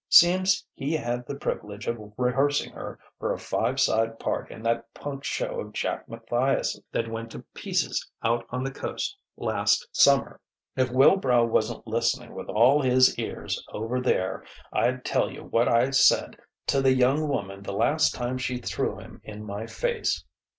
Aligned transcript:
Seems 0.09 0.65
he 0.73 0.93
had 0.97 1.27
the 1.27 1.35
privilege 1.35 1.85
of 1.85 1.99
rehearsing 2.17 2.73
her 2.73 2.97
for 3.19 3.31
a 3.31 3.37
five 3.37 3.79
side 3.79 4.17
part 4.17 4.49
in 4.49 4.63
that 4.63 4.91
punk 4.95 5.23
show 5.23 5.59
of 5.59 5.73
Jack 5.73 6.09
Matthias', 6.09 6.81
that 6.91 7.07
went 7.07 7.29
to 7.33 7.43
pieces 7.53 8.09
out 8.23 8.43
on 8.49 8.63
the 8.63 8.71
Coast 8.71 9.15
last 9.37 9.87
Summer. 9.91 10.41
If 10.75 10.89
Wilbrow 10.89 11.45
wasn't 11.47 11.85
listening 11.85 12.33
with 12.33 12.49
all 12.49 12.81
his 12.81 13.15
ears, 13.19 13.63
over 13.73 14.01
there, 14.01 14.43
I'd 14.73 15.05
tell 15.05 15.29
you 15.29 15.43
what 15.43 15.67
I 15.67 15.91
said 15.91 16.35
to 16.65 16.81
the 16.81 16.95
young 16.95 17.27
woman 17.27 17.61
the 17.61 17.71
last 17.73 18.15
time 18.15 18.39
she 18.39 18.57
threw 18.57 18.97
him 18.97 19.21
in 19.23 19.45
my 19.45 19.67
face.... 19.67 20.25